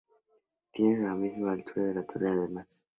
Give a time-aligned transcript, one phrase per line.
[0.71, 2.87] Tiene la misma altura que la torre Ademuz.